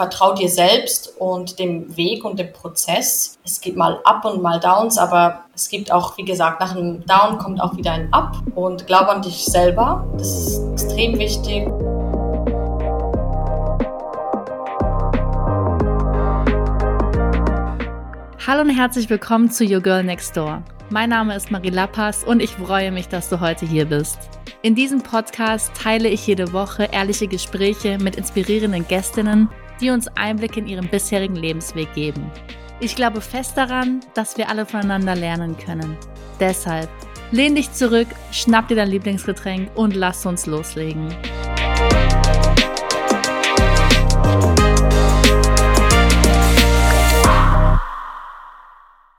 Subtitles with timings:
[0.00, 3.38] vertrau dir selbst und dem Weg und dem Prozess.
[3.44, 7.04] Es gibt mal Up und mal Downs, aber es gibt auch, wie gesagt, nach einem
[7.04, 10.02] Down kommt auch wieder ein Up und glaub an dich selber.
[10.16, 11.68] Das ist extrem wichtig.
[18.46, 20.62] Hallo und herzlich willkommen zu Your Girl Next Door.
[20.88, 24.18] Mein Name ist Marie Lappas und ich freue mich, dass du heute hier bist.
[24.62, 30.56] In diesem Podcast teile ich jede Woche ehrliche Gespräche mit inspirierenden Gästinnen, die uns Einblick
[30.56, 32.30] in ihren bisherigen Lebensweg geben.
[32.80, 35.96] Ich glaube fest daran, dass wir alle voneinander lernen können.
[36.38, 36.88] Deshalb
[37.30, 41.08] lehn dich zurück, schnapp dir dein Lieblingsgetränk und lass uns loslegen.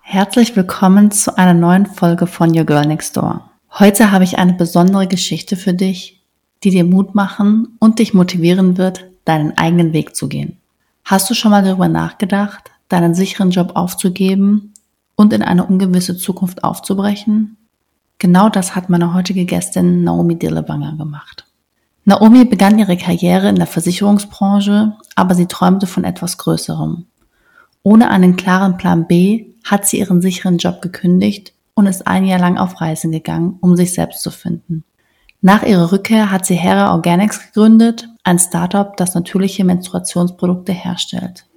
[0.02, 3.49] Herzlich willkommen zu einer neuen Folge von Your Girl Next Door.
[3.80, 6.21] Heute habe ich eine besondere Geschichte für dich,
[6.63, 10.57] die dir Mut machen und dich motivieren wird, deinen eigenen Weg zu gehen.
[11.03, 14.73] Hast du schon mal darüber nachgedacht, deinen sicheren Job aufzugeben
[15.16, 17.58] und in eine ungewisse Zukunft aufzubrechen?
[18.17, 21.45] Genau das hat meine heutige Gästin Naomi Dillebanger gemacht.
[22.05, 27.05] Naomi begann ihre Karriere in der Versicherungsbranche, aber sie träumte von etwas Größerem.
[27.83, 32.39] Ohne einen klaren Plan B hat sie ihren sicheren Job gekündigt und ist ein Jahr
[32.39, 34.83] lang auf Reisen gegangen, um sich selbst zu finden.
[35.44, 41.48] Nach ihrer Rückkehr hat sie Hera Organics gegründet, ein Startup, das natürliche Menstruationsprodukte herstellt.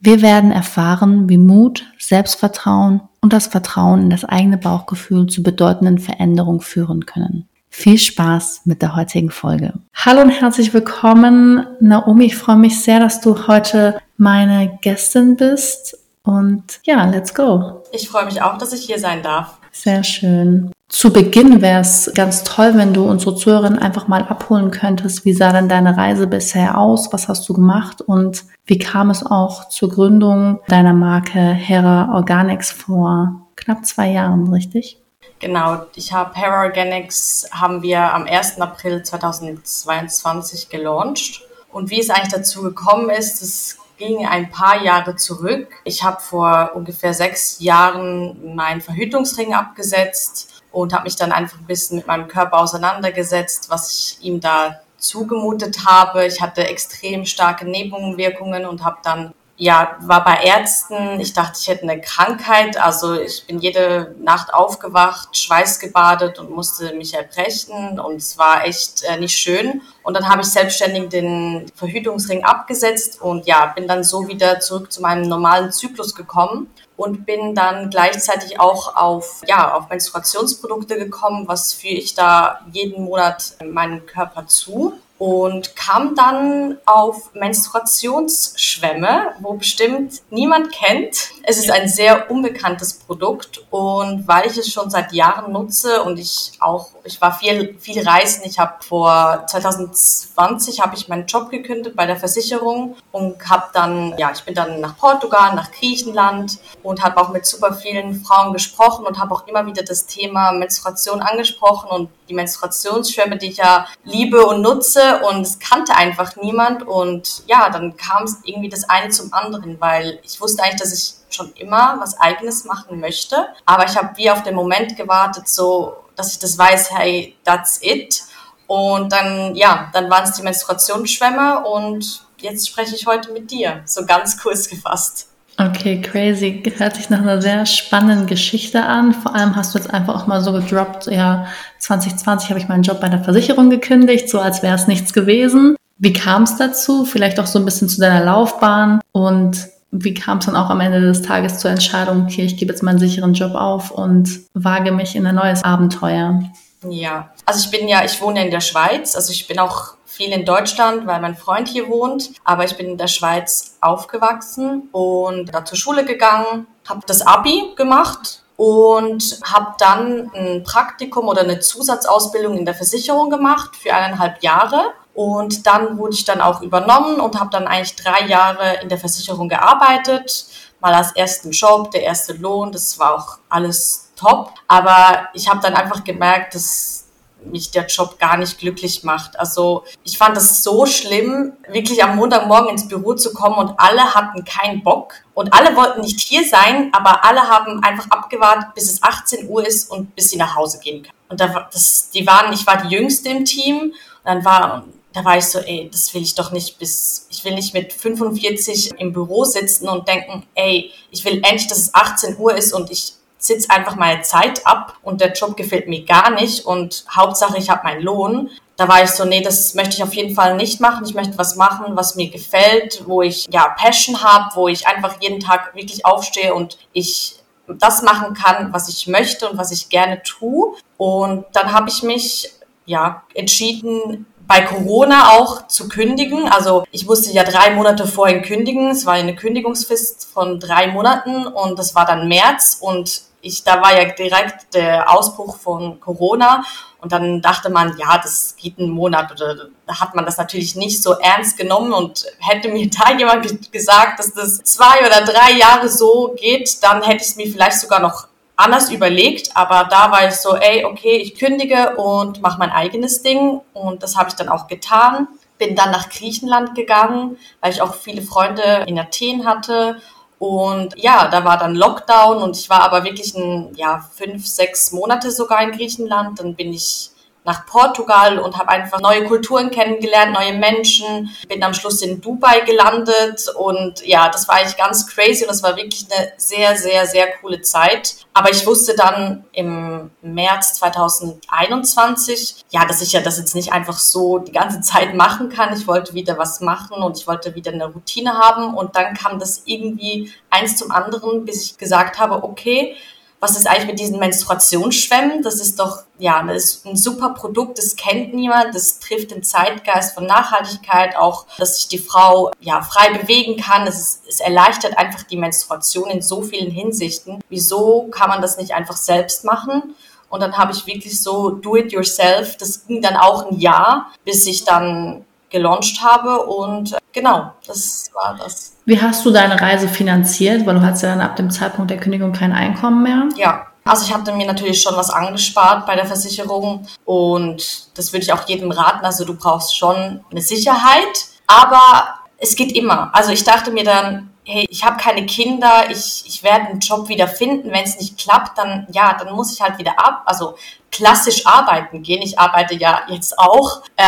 [0.00, 6.00] Wir werden erfahren, wie Mut, Selbstvertrauen und das Vertrauen in das eigene Bauchgefühl zu bedeutenden
[6.00, 7.48] Veränderungen führen können.
[7.70, 9.72] Viel Spaß mit der heutigen Folge.
[9.94, 12.24] Hallo und herzlich willkommen, Naomi.
[12.24, 17.84] Ich freue mich sehr, dass du heute meine Gästin bist und ja, let's go.
[17.92, 19.58] Ich freue mich auch, dass ich hier sein darf.
[19.70, 20.72] Sehr schön.
[20.88, 25.26] Zu Beginn wäre es ganz toll, wenn du unsere Zuhörerinnen einfach mal abholen könntest.
[25.26, 27.12] Wie sah denn deine Reise bisher aus?
[27.12, 28.00] Was hast du gemacht?
[28.00, 34.50] Und wie kam es auch zur Gründung deiner Marke Hera Organics vor knapp zwei Jahren,
[34.50, 34.98] richtig?
[35.40, 38.58] Genau, ich habe Hera Organics haben wir am 1.
[38.58, 41.42] April 2022 gelauncht.
[41.70, 45.68] Und wie es eigentlich dazu gekommen ist, das ging ein paar Jahre zurück.
[45.84, 51.66] Ich habe vor ungefähr sechs Jahren meinen Verhütungsring abgesetzt und habe mich dann einfach ein
[51.66, 56.26] bisschen mit meinem Körper auseinandergesetzt, was ich ihm da zugemutet habe.
[56.26, 61.18] Ich hatte extrem starke Nebenwirkungen und habe dann ja, war bei Ärzten.
[61.18, 62.80] Ich dachte, ich hätte eine Krankheit.
[62.80, 67.98] Also ich bin jede Nacht aufgewacht, schweißgebadet und musste mich erbrechen.
[67.98, 69.82] Und es war echt äh, nicht schön.
[70.04, 74.92] Und dann habe ich selbstständig den Verhütungsring abgesetzt und ja, bin dann so wieder zurück
[74.92, 81.48] zu meinem normalen Zyklus gekommen und bin dann gleichzeitig auch auf, ja, auf Menstruationsprodukte gekommen,
[81.48, 89.54] was führe ich da jeden Monat meinem Körper zu und kam dann auf Menstruationsschwämme, wo
[89.54, 91.30] bestimmt niemand kennt.
[91.42, 96.18] Es ist ein sehr unbekanntes Produkt und weil ich es schon seit Jahren nutze und
[96.18, 98.42] ich auch, ich war viel, viel reisen.
[98.44, 104.16] Ich habe vor 2020 habe ich meinen Job gekündigt bei der Versicherung und habe dann,
[104.18, 108.52] ja, ich bin dann nach Portugal, nach Griechenland und habe auch mit super vielen Frauen
[108.52, 113.56] gesprochen und habe auch immer wieder das Thema Menstruation angesprochen und die Menstruationsschwämme, die ich
[113.56, 118.68] ja liebe und nutze und es kannte einfach niemand und ja, dann kam es irgendwie
[118.68, 123.00] das eine zum anderen, weil ich wusste eigentlich, dass ich schon immer was eigenes machen
[123.00, 127.36] möchte, aber ich habe wie auf den Moment gewartet, so dass ich das weiß, hey,
[127.44, 128.22] that's it.
[128.66, 133.82] Und dann, ja, dann waren es die Menstruationsschwämme und jetzt spreche ich heute mit dir,
[133.86, 135.28] so ganz kurz gefasst.
[135.60, 136.62] Okay, crazy.
[136.76, 139.12] Hört sich nach einer sehr spannenden Geschichte an.
[139.12, 141.46] Vor allem hast du jetzt einfach auch mal so gedroppt, ja,
[141.80, 145.74] 2020 habe ich meinen Job bei der Versicherung gekündigt, so als wäre es nichts gewesen.
[145.98, 147.04] Wie kam es dazu?
[147.04, 150.80] Vielleicht auch so ein bisschen zu deiner Laufbahn und wie kam es dann auch am
[150.80, 154.92] Ende des Tages zur Entscheidung, okay, ich gebe jetzt meinen sicheren Job auf und wage
[154.92, 156.40] mich in ein neues Abenteuer?
[156.88, 160.32] Ja, also ich bin ja, ich wohne in der Schweiz, also ich bin auch viel
[160.32, 162.32] in Deutschland, weil mein Freund hier wohnt.
[162.44, 167.72] Aber ich bin in der Schweiz aufgewachsen und da zur Schule gegangen, habe das Abi
[167.76, 174.42] gemacht und habe dann ein Praktikum oder eine Zusatzausbildung in der Versicherung gemacht für eineinhalb
[174.42, 174.92] Jahre.
[175.14, 178.98] Und dann wurde ich dann auch übernommen und habe dann eigentlich drei Jahre in der
[178.98, 180.46] Versicherung gearbeitet.
[180.80, 184.50] Mal als ersten Job, der erste Lohn, das war auch alles top.
[184.66, 187.07] Aber ich habe dann einfach gemerkt, dass
[187.50, 189.38] mich der Job gar nicht glücklich macht.
[189.38, 194.14] Also ich fand das so schlimm, wirklich am Montagmorgen ins Büro zu kommen und alle
[194.14, 198.90] hatten keinen Bock und alle wollten nicht hier sein, aber alle haben einfach abgewartet, bis
[198.90, 201.14] es 18 Uhr ist und bis sie nach Hause gehen können.
[201.28, 203.94] Und da, das, die waren, ich war die Jüngste im Team und
[204.24, 207.54] dann war da war ich so, ey, das will ich doch nicht bis, ich will
[207.54, 212.38] nicht mit 45 im Büro sitzen und denken, ey, ich will endlich, dass es 18
[212.38, 216.30] Uhr ist und ich sitze einfach meine Zeit ab und der Job gefällt mir gar
[216.30, 218.50] nicht und Hauptsache ich habe meinen Lohn.
[218.76, 221.04] Da war ich so, nee, das möchte ich auf jeden Fall nicht machen.
[221.04, 225.20] Ich möchte was machen, was mir gefällt, wo ich ja Passion habe, wo ich einfach
[225.20, 227.36] jeden Tag wirklich aufstehe und ich
[227.66, 230.74] das machen kann, was ich möchte und was ich gerne tue.
[230.96, 232.52] Und dann habe ich mich
[232.86, 236.48] ja entschieden, bei Corona auch zu kündigen.
[236.48, 238.90] Also ich musste ja drei Monate vorhin kündigen.
[238.90, 243.82] Es war eine Kündigungsfrist von drei Monaten und das war dann März und ich, da
[243.82, 246.64] war ja direkt der Ausbruch von Corona
[247.00, 250.76] und dann dachte man, ja, das geht einen Monat oder da hat man das natürlich
[250.76, 255.52] nicht so ernst genommen und hätte mir da jemand gesagt, dass das zwei oder drei
[255.52, 258.28] Jahre so geht, dann hätte ich es mir vielleicht sogar noch
[258.58, 263.22] anders überlegt, aber da war ich so, ey, okay, ich kündige und mache mein eigenes
[263.22, 263.60] Ding.
[263.72, 265.28] Und das habe ich dann auch getan.
[265.58, 270.00] Bin dann nach Griechenland gegangen, weil ich auch viele Freunde in Athen hatte
[270.38, 274.92] und ja, da war dann Lockdown und ich war aber wirklich ein, ja, fünf, sechs
[274.92, 276.38] Monate sogar in Griechenland.
[276.38, 277.10] Dann bin ich
[277.48, 281.30] nach Portugal und habe einfach neue Kulturen kennengelernt, neue Menschen.
[281.48, 285.62] Bin am Schluss in Dubai gelandet und ja, das war eigentlich ganz crazy und das
[285.62, 288.16] war wirklich eine sehr, sehr, sehr coole Zeit.
[288.34, 293.98] Aber ich wusste dann im März 2021, ja, dass ich ja das jetzt nicht einfach
[293.98, 295.74] so die ganze Zeit machen kann.
[295.74, 299.38] Ich wollte wieder was machen und ich wollte wieder eine Routine haben und dann kam
[299.38, 302.94] das irgendwie eins zum anderen, bis ich gesagt habe, okay,
[303.40, 305.42] was ist eigentlich mit diesen Menstruationsschwämmen?
[305.42, 309.42] Das ist doch, ja, das ist ein super Produkt, das kennt niemand, das trifft den
[309.42, 313.86] Zeitgeist von Nachhaltigkeit, auch, dass sich die Frau, ja, frei bewegen kann.
[313.86, 317.40] Es, es erleichtert einfach die Menstruation in so vielen Hinsichten.
[317.48, 319.94] Wieso kann man das nicht einfach selbst machen?
[320.30, 322.56] Und dann habe ich wirklich so do it yourself.
[322.56, 328.10] Das ging dann auch ein Jahr, bis ich dann gelauncht habe und äh, genau, das
[328.14, 328.76] war das.
[328.84, 330.66] Wie hast du deine Reise finanziert?
[330.66, 333.28] Weil du hattest ja dann ab dem Zeitpunkt der Kündigung kein Einkommen mehr.
[333.36, 338.24] Ja, also ich habe mir natürlich schon was angespart bei der Versicherung und das würde
[338.24, 339.04] ich auch jedem raten.
[339.04, 343.10] Also du brauchst schon eine Sicherheit, aber es geht immer.
[343.14, 347.08] Also ich dachte mir dann, hey, ich habe keine Kinder, ich, ich werde einen Job
[347.08, 347.70] wieder finden.
[347.70, 350.56] Wenn es nicht klappt, dann ja, dann muss ich halt wieder ab, also
[350.90, 352.22] klassisch arbeiten gehen.
[352.22, 353.82] Ich arbeite ja jetzt auch.
[353.96, 354.04] Äh,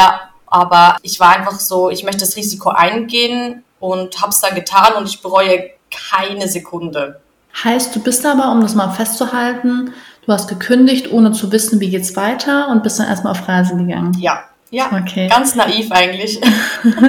[0.50, 4.94] aber ich war einfach so, ich möchte das Risiko eingehen und habe es dann getan
[4.98, 7.20] und ich bereue keine Sekunde.
[7.64, 9.92] Heißt, du bist aber, um das mal festzuhalten,
[10.26, 13.76] du hast gekündigt, ohne zu wissen, wie geht's weiter und bist dann erstmal auf Reise
[13.76, 14.16] gegangen.
[14.18, 15.28] Ja, ja, okay.
[15.28, 16.40] ganz naiv eigentlich.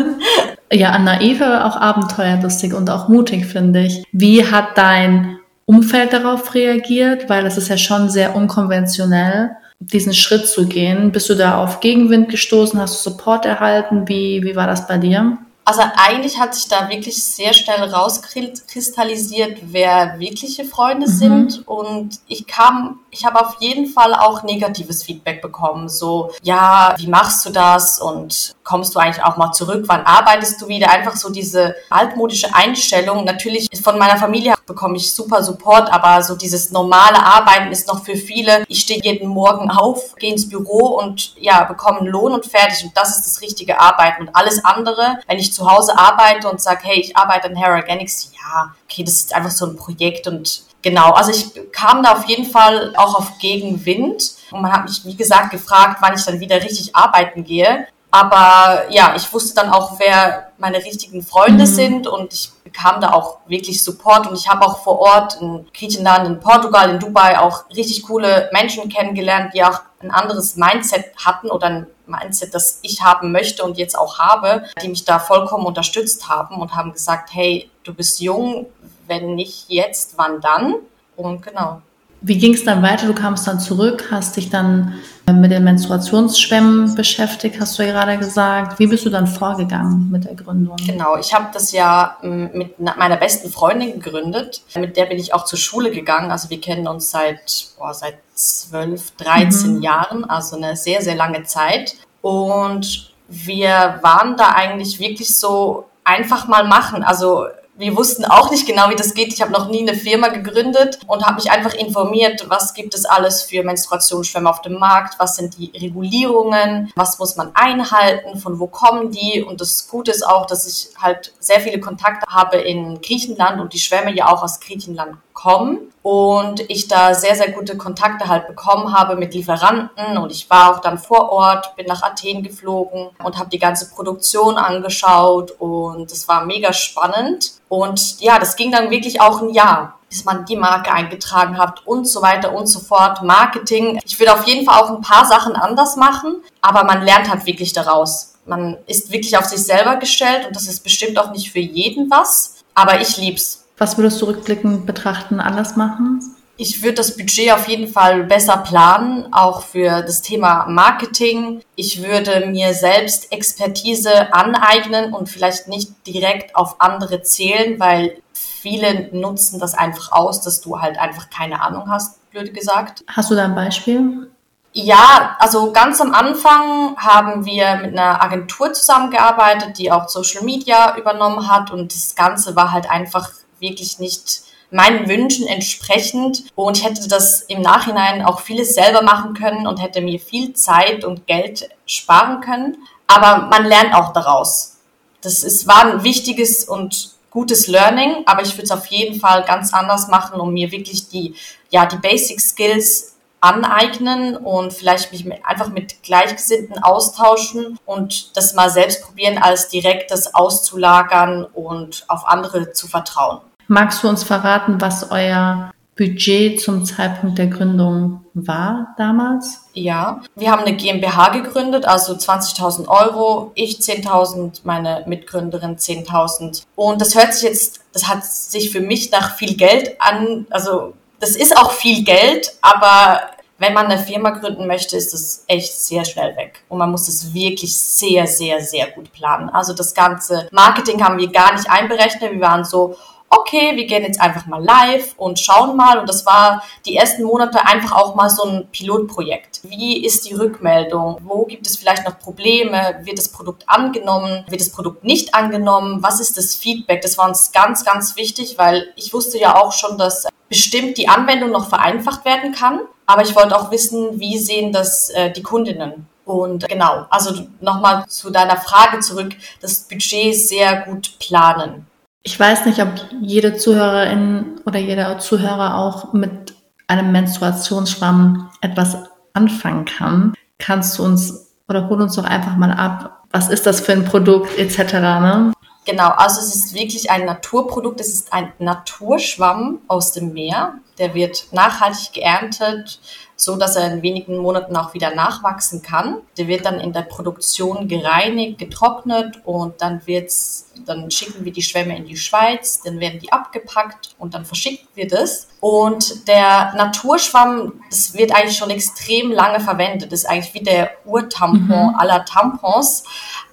[0.72, 4.04] ja, naiv, aber auch abenteuerlustig und auch mutig, finde ich.
[4.12, 7.30] Wie hat dein Umfeld darauf reagiert?
[7.30, 9.52] Weil es ist ja schon sehr unkonventionell
[9.82, 11.12] diesen Schritt zu gehen?
[11.12, 12.80] Bist du da auf Gegenwind gestoßen?
[12.80, 14.08] Hast du Support erhalten?
[14.08, 15.38] Wie, wie war das bei dir?
[15.64, 21.12] Also eigentlich hat sich da wirklich sehr schnell rauskristallisiert, wer wirkliche Freunde mhm.
[21.12, 21.68] sind.
[21.68, 25.88] Und ich kam, ich habe auf jeden Fall auch negatives Feedback bekommen.
[25.88, 28.02] So, ja, wie machst du das?
[28.02, 29.84] Und kommst du eigentlich auch mal zurück?
[29.88, 30.90] Wann arbeitest du wieder?
[30.90, 33.24] Einfach so diese altmodische Einstellung.
[33.24, 38.04] Natürlich von meiner Familie bekomme ich super Support, aber so dieses normale Arbeiten ist noch
[38.04, 38.64] für viele.
[38.68, 42.84] Ich stehe jeden Morgen auf, gehe ins Büro und ja, bekomme einen Lohn und fertig.
[42.84, 44.24] Und das ist das richtige Arbeiten.
[44.24, 47.76] Und alles andere, wenn ich zu Hause arbeite und sage, hey, ich arbeite an Hair
[47.76, 52.14] Organics, ja, okay, das ist einfach so ein Projekt und Genau, also ich kam da
[52.14, 56.26] auf jeden Fall auch auf Gegenwind und man hat mich, wie gesagt, gefragt, wann ich
[56.26, 57.88] dann wieder richtig arbeiten gehe.
[58.10, 61.70] Aber ja, ich wusste dann auch, wer meine richtigen Freunde mhm.
[61.70, 65.66] sind und ich bekam da auch wirklich Support und ich habe auch vor Ort in
[65.74, 71.06] Griechenland, in Portugal, in Dubai auch richtig coole Menschen kennengelernt, die auch ein anderes Mindset
[71.24, 75.20] hatten oder ein Mindset, das ich haben möchte und jetzt auch habe, die mich da
[75.20, 78.68] vollkommen unterstützt haben und haben gesagt, hey, du bist jung,
[79.08, 80.76] wenn nicht jetzt, wann dann?
[81.16, 81.82] Und genau.
[82.22, 83.08] Wie ging es dann weiter?
[83.08, 88.18] Du kamst dann zurück, hast dich dann mit den Menstruationsschwämmen beschäftigt, hast du ja gerade
[88.18, 88.80] gesagt.
[88.80, 90.76] Wie bist du dann vorgegangen mit der Gründung?
[90.86, 94.62] Genau, ich habe das ja mit meiner besten Freundin gegründet.
[94.76, 96.32] Mit der bin ich auch zur Schule gegangen.
[96.32, 99.82] Also wir kennen uns seit, boah, seit 12, 13 mhm.
[99.82, 101.96] Jahren, also eine sehr, sehr lange Zeit.
[102.22, 107.04] Und wir waren da eigentlich wirklich so einfach mal machen.
[107.04, 109.34] Also wir wussten auch nicht genau, wie das geht.
[109.34, 113.06] Ich habe noch nie eine Firma gegründet und habe mich einfach informiert, was gibt es
[113.06, 118.60] alles für Menstruationsschwämme auf dem Markt, was sind die Regulierungen, was muss man einhalten, von
[118.60, 119.42] wo kommen die.
[119.42, 123.74] Und das Gute ist auch, dass ich halt sehr viele Kontakte habe in Griechenland und
[123.74, 128.48] die Schwämme ja auch aus Griechenland bekommen und ich da sehr, sehr gute Kontakte halt
[128.48, 133.10] bekommen habe mit Lieferanten und ich war auch dann vor Ort, bin nach Athen geflogen
[133.24, 138.72] und habe die ganze Produktion angeschaut und es war mega spannend und ja, das ging
[138.72, 142.68] dann wirklich auch ein Jahr bis man die Marke eingetragen hat und so weiter und
[142.68, 143.24] so fort.
[143.24, 143.98] Marketing.
[144.04, 147.46] Ich würde auf jeden Fall auch ein paar Sachen anders machen, aber man lernt halt
[147.46, 148.34] wirklich daraus.
[148.46, 152.12] Man ist wirklich auf sich selber gestellt und das ist bestimmt auch nicht für jeden
[152.12, 153.61] was, aber ich lieb's.
[153.82, 156.20] Was würdest du rückblickend betrachten, anders machen?
[156.56, 161.64] Ich würde das Budget auf jeden Fall besser planen, auch für das Thema Marketing.
[161.76, 169.10] Ich würde mir selbst Expertise aneignen und vielleicht nicht direkt auf andere zählen, weil viele
[169.18, 173.04] nutzen das einfach aus, dass du halt einfach keine Ahnung hast, blöd gesagt.
[173.08, 174.30] Hast du da ein Beispiel?
[174.74, 180.96] Ja, also ganz am Anfang haben wir mit einer Agentur zusammengearbeitet, die auch Social Media
[180.98, 183.32] übernommen hat und das Ganze war halt einfach
[183.62, 184.42] wirklich nicht
[184.72, 189.82] meinen Wünschen entsprechend und ich hätte das im Nachhinein auch vieles selber machen können und
[189.82, 192.78] hätte mir viel Zeit und Geld sparen können.
[193.08, 194.78] Aber man lernt auch daraus.
[195.22, 199.44] Das ist, war ein wichtiges und gutes Learning, aber ich würde es auf jeden Fall
[199.44, 201.36] ganz anders machen, um mir wirklich die,
[201.70, 208.54] ja, die Basic Skills aneignen und vielleicht mich mit, einfach mit Gleichgesinnten austauschen und das
[208.54, 213.42] mal selbst probieren, als direkt das auszulagern und auf andere zu vertrauen.
[213.72, 219.62] Magst du uns verraten, was euer Budget zum Zeitpunkt der Gründung war damals?
[219.72, 226.66] Ja, wir haben eine GmbH gegründet, also 20.000 Euro, ich 10.000, meine Mitgründerin 10.000.
[226.76, 230.92] Und das hört sich jetzt, das hat sich für mich nach viel Geld an, also
[231.22, 233.22] das ist auch viel Geld, aber
[233.58, 236.62] wenn man eine Firma gründen möchte, ist das echt sehr schnell weg.
[236.68, 239.48] Und man muss es wirklich sehr, sehr, sehr gut planen.
[239.48, 242.34] Also das ganze Marketing haben wir gar nicht einberechnet.
[242.34, 242.98] Wir waren so,
[243.32, 245.98] okay, wir gehen jetzt einfach mal live und schauen mal.
[245.98, 249.62] Und das war die ersten Monate einfach auch mal so ein Pilotprojekt.
[249.64, 251.18] Wie ist die Rückmeldung?
[251.24, 253.00] Wo gibt es vielleicht noch Probleme?
[253.04, 254.46] Wird das Produkt angenommen?
[254.50, 256.04] Wird das Produkt nicht angenommen?
[256.04, 257.02] Was ist das Feedback?
[257.02, 261.08] Das war uns ganz, ganz wichtig, weil ich wusste ja auch schon, dass bestimmt die
[261.08, 262.82] Anwendung noch vereinfacht werden kann.
[263.06, 266.08] Aber ich wollte auch wissen, wie sehen das äh, die Kundinnen?
[266.26, 271.88] Und genau, also nochmal zu deiner Frage zurück, das Budget sehr gut planen.
[272.24, 272.90] Ich weiß nicht, ob
[273.22, 276.54] jede Zuhörerin oder jeder Zuhörer auch mit
[276.88, 278.98] einem Menstruationsschwamm etwas
[279.34, 280.34] anfangen kann.
[280.60, 284.06] Kannst du uns oder hol uns doch einfach mal ab, was ist das für ein
[284.06, 284.94] Produkt etc.
[284.94, 285.54] Ne?
[285.86, 288.00] Genau, also es ist wirklich ein Naturprodukt.
[288.00, 290.76] Es ist ein Naturschwamm aus dem Meer.
[291.00, 293.00] Der wird nachhaltig geerntet
[293.44, 296.18] so dass er in wenigen Monaten auch wieder nachwachsen kann.
[296.38, 301.64] Der wird dann in der Produktion gereinigt, getrocknet und dann wird's, dann schicken wir die
[301.64, 305.48] Schwämme in die Schweiz, dann werden die abgepackt und dann verschickt wird es.
[305.60, 310.12] Und der Naturschwamm, das wird eigentlich schon extrem lange verwendet.
[310.12, 311.96] Das ist eigentlich wie der Urtampon mhm.
[311.98, 313.06] aller Tampons.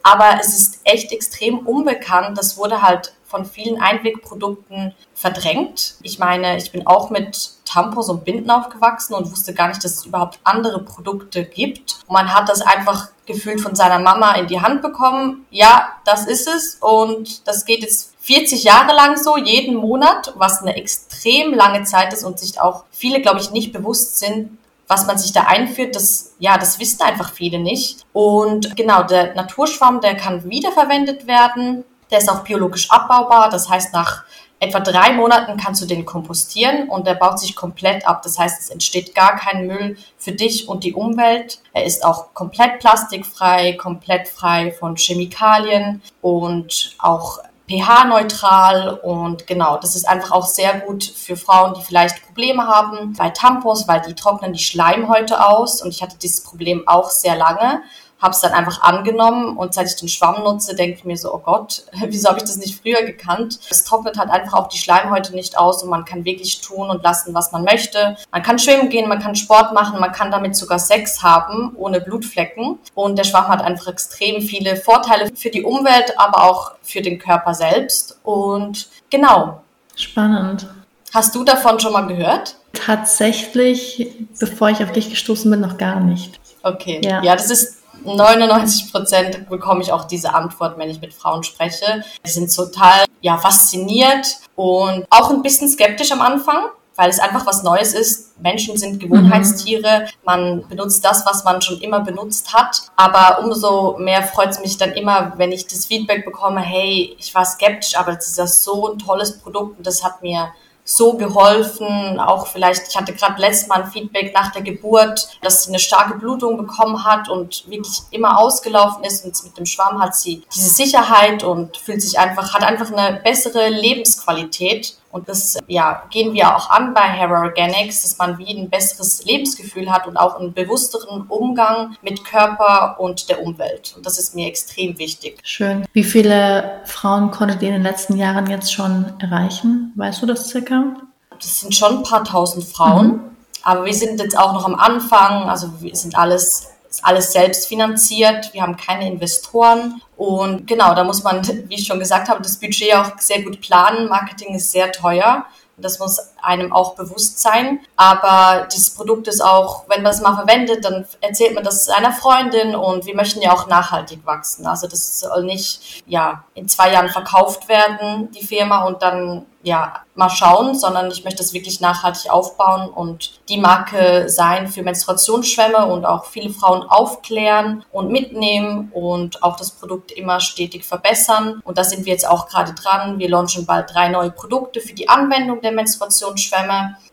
[0.02, 2.36] Aber es ist echt extrem unbekannt.
[2.36, 5.96] Das wurde halt von vielen Einwegprodukten verdrängt.
[6.02, 9.98] Ich meine, ich bin auch mit Tampons und Binden aufgewachsen und wusste gar nicht, dass
[9.98, 11.98] es überhaupt andere Produkte gibt.
[12.08, 15.46] Man hat das einfach gefühlt von seiner Mama in die Hand bekommen.
[15.50, 20.62] Ja, das ist es und das geht jetzt 40 Jahre lang so, jeden Monat, was
[20.62, 24.58] eine extrem lange Zeit ist und sich auch viele, glaube ich, nicht bewusst sind,
[24.88, 28.06] was man sich da einführt, das, ja, das wissen einfach viele nicht.
[28.14, 31.84] Und genau, der Naturschwamm, der kann wiederverwendet werden.
[32.10, 33.50] Der ist auch biologisch abbaubar.
[33.50, 34.24] Das heißt, nach
[34.60, 38.22] etwa drei Monaten kannst du den kompostieren und der baut sich komplett ab.
[38.22, 41.60] Das heißt, es entsteht gar kein Müll für dich und die Umwelt.
[41.72, 47.38] Er ist auch komplett plastikfrei, komplett frei von Chemikalien und auch
[47.68, 53.12] pH-neutral und genau, das ist einfach auch sehr gut für Frauen, die vielleicht Probleme haben
[53.12, 57.36] bei Tampons, weil die trocknen die Schleimhäute aus und ich hatte dieses Problem auch sehr
[57.36, 57.82] lange
[58.20, 61.32] habe es dann einfach angenommen und seit ich den Schwamm nutze, denke ich mir so,
[61.32, 63.58] oh Gott, wieso habe ich das nicht früher gekannt?
[63.70, 67.02] Es trocknet halt einfach auch die Schleimhäute nicht aus und man kann wirklich tun und
[67.02, 68.16] lassen, was man möchte.
[68.32, 72.00] Man kann schwimmen gehen, man kann Sport machen, man kann damit sogar Sex haben, ohne
[72.00, 72.78] Blutflecken.
[72.94, 77.18] Und der Schwamm hat einfach extrem viele Vorteile für die Umwelt, aber auch für den
[77.18, 78.18] Körper selbst.
[78.24, 79.62] Und genau.
[79.94, 80.68] Spannend.
[81.14, 82.56] Hast du davon schon mal gehört?
[82.72, 86.38] Tatsächlich, bevor ich auf dich gestoßen bin, noch gar nicht.
[86.62, 87.00] Okay.
[87.02, 91.42] Ja, ja das ist 99 Prozent bekomme ich auch diese Antwort, wenn ich mit Frauen
[91.42, 92.04] spreche.
[92.24, 97.46] Die sind total ja, fasziniert und auch ein bisschen skeptisch am Anfang, weil es einfach
[97.46, 98.40] was Neues ist.
[98.40, 100.06] Menschen sind Gewohnheitstiere.
[100.24, 102.82] Man benutzt das, was man schon immer benutzt hat.
[102.96, 107.34] Aber umso mehr freut es mich dann immer, wenn ich das Feedback bekomme, hey, ich
[107.34, 110.52] war skeptisch, aber das ist ja so ein tolles Produkt und das hat mir
[110.88, 112.18] so geholfen.
[112.18, 115.78] Auch vielleicht, ich hatte gerade letztes Mal ein Feedback nach der Geburt, dass sie eine
[115.78, 119.24] starke Blutung bekommen hat und wirklich immer ausgelaufen ist.
[119.24, 123.20] Und mit dem Schwamm hat sie diese Sicherheit und fühlt sich einfach, hat einfach eine
[123.20, 124.96] bessere Lebensqualität.
[125.10, 129.24] Und das ja, gehen wir auch an bei Hair Organics, dass man wie ein besseres
[129.24, 133.94] Lebensgefühl hat und auch einen bewussteren Umgang mit Körper und der Umwelt.
[133.96, 135.40] Und das ist mir extrem wichtig.
[135.42, 135.86] Schön.
[135.92, 139.92] Wie viele Frauen konntet ihr in den letzten Jahren jetzt schon erreichen?
[139.96, 140.84] Weißt du das circa?
[141.30, 143.06] Das sind schon ein paar tausend Frauen.
[143.06, 143.20] Mhm.
[143.62, 145.48] Aber wir sind jetzt auch noch am Anfang.
[145.48, 148.52] Also wir sind alles ist alles selbst finanziert.
[148.52, 150.00] Wir haben keine Investoren.
[150.16, 153.60] Und genau, da muss man, wie ich schon gesagt habe, das Budget auch sehr gut
[153.60, 154.08] planen.
[154.08, 155.46] Marketing ist sehr teuer.
[155.76, 156.18] Und das muss
[156.48, 157.80] einem auch bewusst sein.
[157.96, 162.12] Aber dieses Produkt ist auch, wenn man es mal verwendet, dann erzählt man das seiner
[162.12, 164.66] Freundin und wir möchten ja auch nachhaltig wachsen.
[164.66, 170.02] Also das soll nicht ja in zwei Jahren verkauft werden, die Firma, und dann ja,
[170.14, 175.86] mal schauen, sondern ich möchte es wirklich nachhaltig aufbauen und die Marke sein für Menstruationsschwämme
[175.86, 181.60] und auch viele Frauen aufklären und mitnehmen und auch das Produkt immer stetig verbessern.
[181.64, 183.18] Und da sind wir jetzt auch gerade dran.
[183.18, 186.37] Wir launchen bald drei neue Produkte für die Anwendung der Menstruationsschwämme.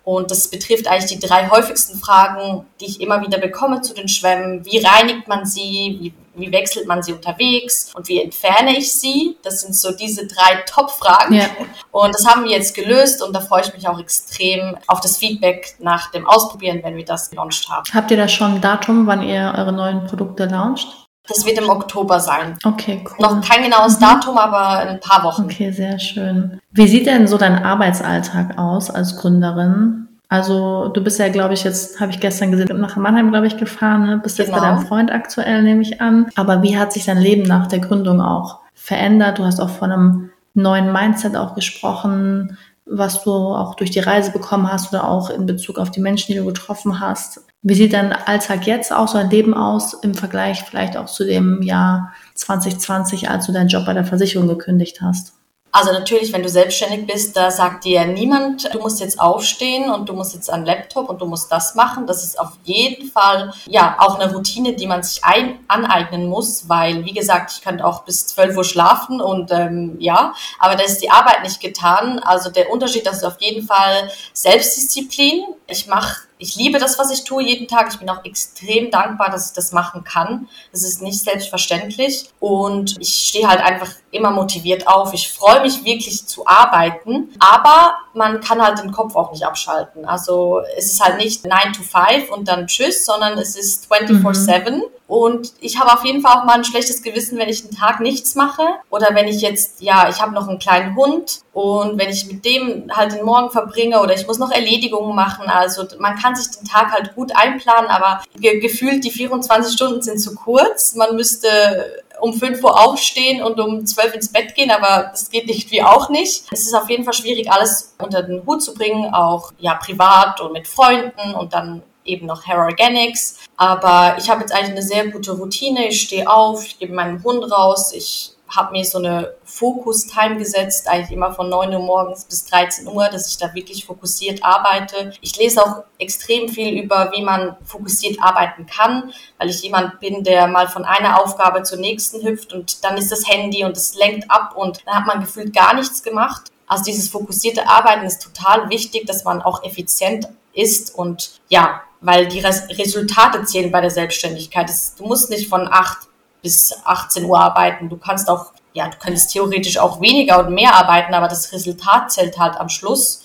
[0.03, 4.07] Und das betrifft eigentlich die drei häufigsten Fragen, die ich immer wieder bekomme zu den
[4.07, 4.63] Schwämmen.
[4.65, 5.97] Wie reinigt man sie?
[5.99, 9.37] Wie wie wechselt man sie unterwegs und wie entferne ich sie?
[9.43, 11.35] Das sind so diese drei Top-Fragen.
[11.35, 11.45] Ja.
[11.91, 15.17] Und das haben wir jetzt gelöst und da freue ich mich auch extrem auf das
[15.17, 17.85] Feedback nach dem Ausprobieren, wenn wir das gelauncht haben.
[17.93, 21.04] Habt ihr da schon ein Datum, wann ihr eure neuen Produkte launcht?
[21.27, 22.57] Das wird im Oktober sein.
[22.63, 23.15] Okay, cool.
[23.19, 24.03] Noch kein genaues mhm.
[24.03, 25.45] Datum, aber in ein paar Wochen.
[25.45, 26.59] Okay, sehr schön.
[26.71, 30.07] Wie sieht denn so dein Arbeitsalltag aus als Gründerin?
[30.27, 33.57] Also du bist ja, glaube ich, jetzt, habe ich gestern gesehen, nach Mannheim, glaube ich,
[33.57, 34.17] gefahren, ne?
[34.17, 34.59] bist jetzt genau.
[34.59, 36.27] bei deinem Freund aktuell, nehme ich an.
[36.35, 39.39] Aber wie hat sich dein Leben nach der Gründung auch verändert?
[39.39, 44.31] Du hast auch von einem neuen Mindset auch gesprochen, was du auch durch die Reise
[44.31, 47.41] bekommen hast oder auch in Bezug auf die Menschen, die du getroffen hast.
[47.61, 51.63] Wie sieht dein Alltag jetzt aus, dein Leben aus im Vergleich vielleicht auch zu dem
[51.63, 55.33] Jahr 2020, als du deinen Job bei der Versicherung gekündigt hast?
[55.75, 60.07] Also natürlich, wenn du selbstständig bist, da sagt dir niemand, du musst jetzt aufstehen und
[60.07, 62.07] du musst jetzt an Laptop und du musst das machen.
[62.07, 66.69] Das ist auf jeden Fall ja auch eine Routine, die man sich ein aneignen muss,
[66.69, 70.83] weil wie gesagt, ich könnte auch bis 12 Uhr schlafen und ähm, ja, aber da
[70.85, 72.19] ist die Arbeit nicht getan.
[72.19, 75.43] Also der Unterschied, das ist auf jeden Fall Selbstdisziplin.
[75.67, 77.87] Ich mache ich liebe das, was ich tue jeden Tag.
[77.91, 80.49] Ich bin auch extrem dankbar, dass ich das machen kann.
[80.71, 82.29] Das ist nicht selbstverständlich.
[82.39, 85.13] Und ich stehe halt einfach immer motiviert auf.
[85.13, 87.29] Ich freue mich wirklich zu arbeiten.
[87.39, 90.05] Aber man kann halt den Kopf auch nicht abschalten.
[90.05, 94.71] Also es ist halt nicht 9 to 5 und dann tschüss, sondern es ist 24-7.
[94.71, 94.83] Mhm.
[95.07, 97.99] Und ich habe auf jeden Fall auch mal ein schlechtes Gewissen, wenn ich einen Tag
[97.99, 98.63] nichts mache.
[98.89, 102.43] Oder wenn ich jetzt, ja, ich habe noch einen kleinen Hund und wenn ich mit
[102.43, 105.47] dem halt den Morgen verbringe oder ich muss noch Erledigungen machen.
[105.47, 110.01] Also man kann sich den Tag halt gut einplanen, aber ge gefühlt die 24 Stunden
[110.01, 110.95] sind zu kurz.
[110.95, 115.47] Man müsste um 5 Uhr aufstehen und um 12 ins Bett gehen, aber das geht
[115.47, 116.45] nicht wie auch nicht.
[116.51, 120.41] Es ist auf jeden Fall schwierig, alles unter den Hut zu bringen, auch ja privat
[120.41, 123.39] und mit Freunden und dann eben noch Hair Organics.
[123.57, 125.87] Aber ich habe jetzt eigentlich eine sehr gute Routine.
[125.87, 130.87] Ich stehe auf, ich gebe meinen Hund raus, ich habe mir so eine Fokus-Time gesetzt,
[130.87, 135.13] eigentlich immer von 9 Uhr morgens bis 13 Uhr, dass ich da wirklich fokussiert arbeite.
[135.21, 140.23] Ich lese auch extrem viel über, wie man fokussiert arbeiten kann, weil ich jemand bin,
[140.23, 143.95] der mal von einer Aufgabe zur nächsten hüpft und dann ist das Handy und es
[143.95, 146.51] lenkt ab und dann hat man gefühlt gar nichts gemacht.
[146.67, 152.27] Also dieses fokussierte Arbeiten ist total wichtig, dass man auch effizient ist und ja, weil
[152.27, 154.69] die Resultate zählen bei der Selbstständigkeit.
[154.97, 156.07] Du musst nicht von 8
[156.45, 157.89] bis 18 Uhr arbeiten.
[157.89, 162.11] Du kannst auch, ja, du könntest theoretisch auch weniger und mehr arbeiten, aber das Resultat
[162.11, 163.23] zählt halt am Schluss.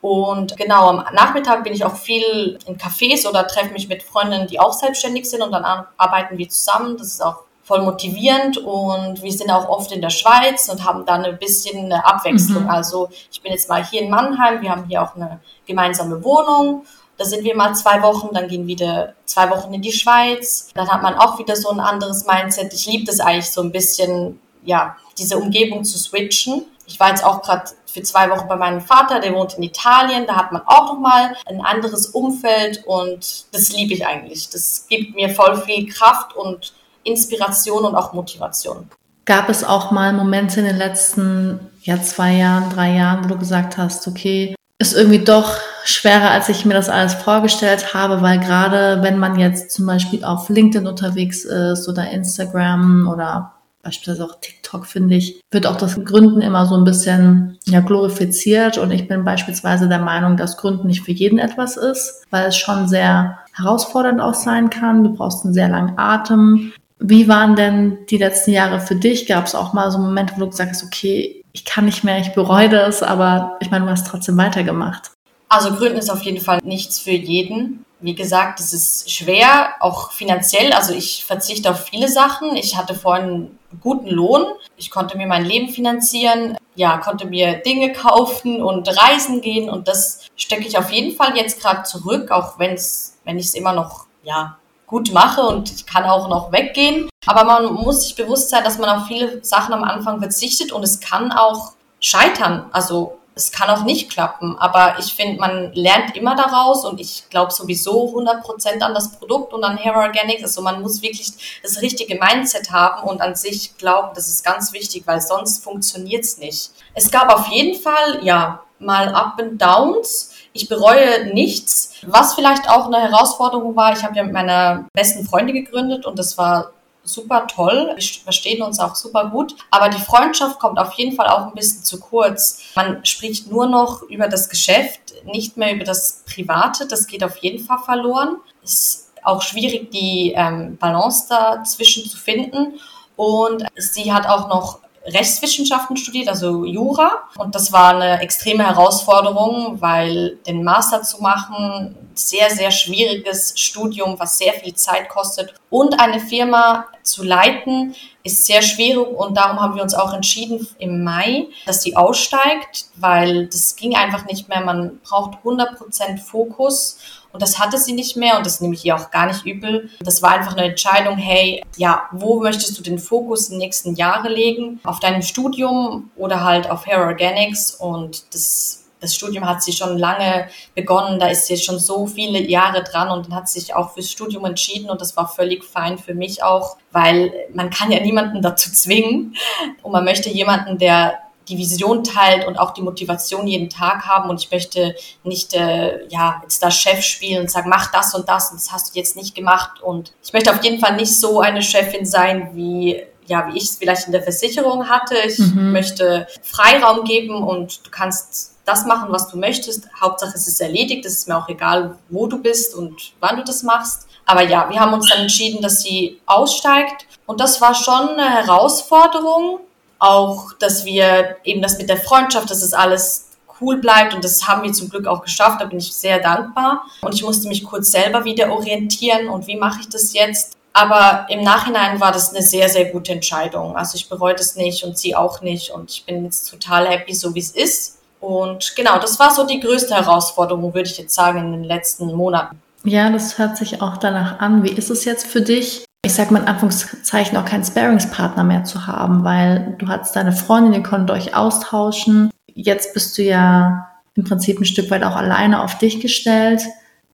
[0.00, 4.46] Und genau, am Nachmittag bin ich auch viel in Cafés oder treffe mich mit Freundinnen,
[4.46, 5.64] die auch selbstständig sind und dann
[5.98, 6.96] arbeiten wir zusammen.
[6.96, 11.04] Das ist auch voll motivierend und wir sind auch oft in der Schweiz und haben
[11.04, 12.64] dann ein bisschen eine Abwechslung.
[12.64, 12.70] Mhm.
[12.70, 16.86] Also ich bin jetzt mal hier in Mannheim, wir haben hier auch eine gemeinsame Wohnung.
[17.16, 20.70] Da sind wir mal zwei Wochen, dann gehen wieder zwei Wochen in die Schweiz.
[20.74, 22.72] Dann hat man auch wieder so ein anderes Mindset.
[22.72, 26.64] Ich liebe das eigentlich so ein bisschen, ja, diese Umgebung zu switchen.
[26.86, 30.26] Ich war jetzt auch gerade für zwei Wochen bei meinem Vater, der wohnt in Italien.
[30.26, 34.50] Da hat man auch nochmal ein anderes Umfeld und das liebe ich eigentlich.
[34.50, 36.72] Das gibt mir voll viel Kraft und
[37.04, 38.90] Inspiration und auch Motivation.
[39.24, 43.38] Gab es auch mal Momente in den letzten ja, zwei Jahren, drei Jahren, wo du
[43.38, 48.40] gesagt hast, okay, ist irgendwie doch schwerer, als ich mir das alles vorgestellt habe, weil
[48.40, 54.40] gerade wenn man jetzt zum Beispiel auf LinkedIn unterwegs ist oder Instagram oder beispielsweise auch
[54.40, 58.78] TikTok, finde ich, wird auch das Gründen immer so ein bisschen ja, glorifiziert.
[58.78, 62.56] Und ich bin beispielsweise der Meinung, dass Gründen nicht für jeden etwas ist, weil es
[62.56, 65.04] schon sehr herausfordernd auch sein kann.
[65.04, 66.72] Du brauchst einen sehr langen Atem.
[66.98, 69.26] Wie waren denn die letzten Jahre für dich?
[69.26, 72.18] Gab es auch mal so Momente, wo du gesagt hast, okay, ich kann nicht mehr,
[72.18, 75.12] ich bereue das, aber ich meine, du hast trotzdem weitergemacht.
[75.48, 77.84] Also Gründen ist auf jeden Fall nichts für jeden.
[78.00, 80.72] Wie gesagt, es ist schwer, auch finanziell.
[80.72, 82.56] Also ich verzichte auf viele Sachen.
[82.56, 84.44] Ich hatte vorhin einen guten Lohn.
[84.76, 89.70] Ich konnte mir mein Leben finanzieren, ja, konnte mir Dinge kaufen und reisen gehen.
[89.70, 93.46] Und das stecke ich auf jeden Fall jetzt gerade zurück, auch wenn es, wenn ich
[93.46, 94.58] es immer noch, ja,
[94.94, 97.10] gut mache und ich kann auch noch weggehen.
[97.26, 100.84] Aber man muss sich bewusst sein, dass man auf viele Sachen am Anfang verzichtet und
[100.84, 102.66] es kann auch scheitern.
[102.70, 107.24] Also es kann auch nicht klappen, aber ich finde, man lernt immer daraus und ich
[107.28, 110.44] glaube sowieso 100% an das Produkt und an Hair Organics.
[110.44, 114.72] Also man muss wirklich das richtige Mindset haben und an sich glauben, das ist ganz
[114.72, 116.70] wichtig, weil sonst funktioniert es nicht.
[116.94, 120.30] Es gab auf jeden Fall, ja, mal Up and Downs.
[120.56, 121.94] Ich bereue nichts.
[122.06, 126.16] Was vielleicht auch eine Herausforderung war, ich habe ja mit meiner besten Freundin gegründet und
[126.16, 126.70] das war
[127.02, 127.92] super toll.
[127.96, 129.56] Wir verstehen uns auch super gut.
[129.72, 132.62] Aber die Freundschaft kommt auf jeden Fall auch ein bisschen zu kurz.
[132.76, 136.86] Man spricht nur noch über das Geschäft, nicht mehr über das Private.
[136.86, 138.36] Das geht auf jeden Fall verloren.
[138.62, 142.78] Ist auch schwierig, die ähm, Balance dazwischen zu finden.
[143.16, 147.24] Und sie hat auch noch Rechtswissenschaften studiert, also Jura.
[147.36, 154.18] Und das war eine extreme Herausforderung, weil den Master zu machen, sehr, sehr schwieriges Studium,
[154.18, 155.54] was sehr viel Zeit kostet.
[155.68, 159.06] Und eine Firma zu leiten, ist sehr schwierig.
[159.08, 163.94] Und darum haben wir uns auch entschieden im Mai, dass sie aussteigt, weil das ging
[163.94, 164.60] einfach nicht mehr.
[164.62, 166.98] Man braucht 100% Fokus.
[167.34, 169.90] Und das hatte sie nicht mehr und das nehme ich ihr auch gar nicht übel.
[170.00, 173.96] Das war einfach eine Entscheidung, hey, ja, wo möchtest du den Fokus in den nächsten
[173.96, 174.78] Jahre legen?
[174.84, 179.98] Auf deinem Studium oder halt auf Hair Organics und das das Studium hat sie schon
[179.98, 183.74] lange begonnen, da ist sie schon so viele Jahre dran und dann hat sie sich
[183.74, 187.92] auch fürs Studium entschieden und das war völlig fein für mich auch, weil man kann
[187.92, 189.36] ja niemanden dazu zwingen
[189.82, 191.18] und man möchte jemanden, der
[191.48, 196.06] die Vision teilt und auch die Motivation jeden Tag haben und ich möchte nicht äh,
[196.08, 198.98] ja jetzt da Chef spielen und sagen mach das und das und das hast du
[198.98, 203.02] jetzt nicht gemacht und ich möchte auf jeden Fall nicht so eine Chefin sein wie
[203.26, 205.72] ja wie ich es vielleicht in der Versicherung hatte ich mhm.
[205.72, 209.88] möchte Freiraum geben und du kannst das machen, was du möchtest.
[210.00, 211.04] Hauptsache es ist erledigt.
[211.04, 214.08] Es ist mir auch egal, wo du bist und wann du das machst.
[214.26, 217.06] Aber ja, wir haben uns dann entschieden, dass sie aussteigt.
[217.26, 219.60] Und das war schon eine Herausforderung.
[219.98, 223.28] Auch, dass wir eben das mit der Freundschaft, dass es alles
[223.60, 224.14] cool bleibt.
[224.14, 225.60] Und das haben wir zum Glück auch geschafft.
[225.60, 226.82] Da bin ich sehr dankbar.
[227.02, 229.28] Und ich musste mich kurz selber wieder orientieren.
[229.28, 230.56] Und wie mache ich das jetzt?
[230.72, 233.76] Aber im Nachhinein war das eine sehr, sehr gute Entscheidung.
[233.76, 235.70] Also ich bereue das nicht und sie auch nicht.
[235.70, 237.98] Und ich bin jetzt total happy, so wie es ist.
[238.20, 242.12] Und genau, das war so die größte Herausforderung, würde ich jetzt sagen, in den letzten
[242.12, 242.60] Monaten.
[242.82, 244.62] Ja, das hört sich auch danach an.
[244.62, 245.84] Wie ist es jetzt für dich?
[246.04, 250.32] Ich sag mal in Anführungszeichen auch keinen Sparingspartner mehr zu haben, weil du hattest deine
[250.32, 252.30] Freundin, ihr konntet euch austauschen.
[252.46, 256.62] Jetzt bist du ja im Prinzip ein Stück weit auch alleine auf dich gestellt.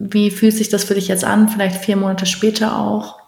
[0.00, 1.48] Wie fühlt sich das für dich jetzt an?
[1.48, 3.20] Vielleicht vier Monate später auch?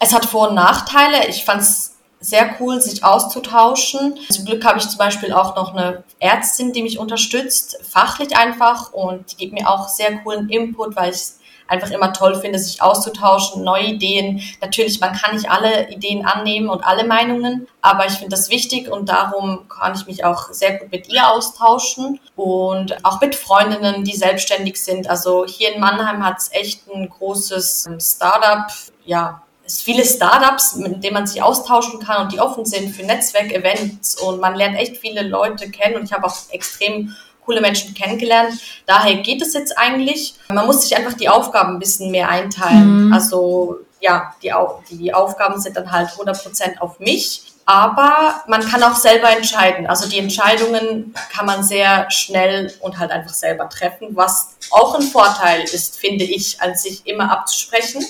[0.00, 1.28] Es hat Vor- und Nachteile.
[1.28, 4.16] Ich fand es sehr cool, sich auszutauschen.
[4.30, 8.92] Zum Glück habe ich zum Beispiel auch noch eine Ärztin, die mich unterstützt, fachlich einfach
[8.92, 11.22] und die gibt mir auch sehr coolen Input, weil ich
[11.66, 14.42] einfach immer toll finde, sich auszutauschen, neue Ideen.
[14.60, 18.90] Natürlich, man kann nicht alle Ideen annehmen und alle Meinungen, aber ich finde das wichtig
[18.90, 24.04] und darum kann ich mich auch sehr gut mit ihr austauschen und auch mit Freundinnen,
[24.04, 25.08] die selbstständig sind.
[25.08, 28.66] Also hier in Mannheim hat es echt ein großes Startup,
[29.04, 33.02] ja, es viele Startups, mit denen man sich austauschen kann und die offen sind für
[33.02, 37.94] Netzwerkevents und man lernt echt viele Leute kennen und ich habe auch extrem coole Menschen
[37.94, 38.54] kennengelernt.
[38.86, 40.34] Daher geht es jetzt eigentlich.
[40.48, 43.06] Man muss sich einfach die Aufgaben ein bisschen mehr einteilen.
[43.06, 43.12] Mhm.
[43.12, 44.52] Also ja, die,
[44.90, 47.42] die Aufgaben sind dann halt 100% auf mich.
[47.66, 49.86] Aber man kann auch selber entscheiden.
[49.86, 55.02] Also die Entscheidungen kann man sehr schnell und halt einfach selber treffen, was auch ein
[55.02, 58.04] Vorteil ist, finde ich, als sich immer abzusprechen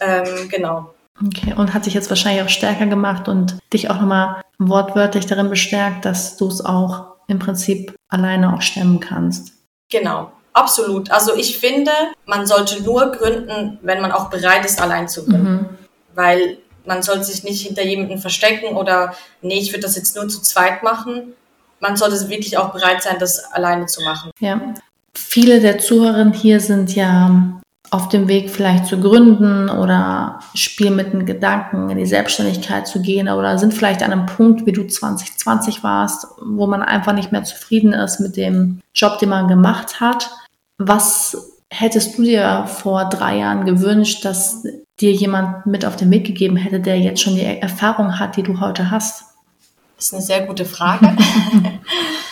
[0.00, 0.94] ähm, genau.
[1.24, 5.48] Okay, und hat sich jetzt wahrscheinlich auch stärker gemacht und dich auch nochmal wortwörtlich darin
[5.48, 9.52] bestärkt, dass du es auch im Prinzip alleine auch stemmen kannst.
[9.90, 11.10] Genau, absolut.
[11.10, 11.92] Also ich finde,
[12.26, 15.52] man sollte nur gründen, wenn man auch bereit ist, allein zu gründen.
[15.52, 15.68] Mhm.
[16.14, 20.28] Weil man sollte sich nicht hinter jemanden verstecken oder nee, ich würde das jetzt nur
[20.28, 21.34] zu zweit machen.
[21.80, 24.30] Man sollte wirklich auch bereit sein, das alleine zu machen.
[24.38, 24.60] Ja.
[25.14, 27.60] Viele der Zuhörerinnen hier sind ja
[27.94, 33.00] auf dem Weg vielleicht zu gründen oder spielen mit den Gedanken, in die Selbstständigkeit zu
[33.00, 37.30] gehen oder sind vielleicht an einem Punkt, wie du 2020 warst, wo man einfach nicht
[37.30, 40.28] mehr zufrieden ist mit dem Job, den man gemacht hat.
[40.76, 44.64] Was hättest du dir vor drei Jahren gewünscht, dass
[45.00, 48.42] dir jemand mit auf den Weg gegeben hätte, der jetzt schon die Erfahrung hat, die
[48.42, 49.22] du heute hast?
[49.96, 51.16] Das ist eine sehr gute Frage.